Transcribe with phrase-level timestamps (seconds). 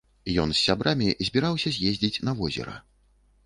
[0.43, 2.79] Ён з сябрамі збіраўся з'ездзіць на возера.